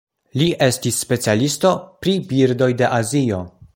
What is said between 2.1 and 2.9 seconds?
birdoj de